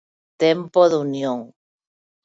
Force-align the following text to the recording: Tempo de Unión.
Tempo 0.43 0.81
de 0.89 0.97
Unión. 1.05 1.39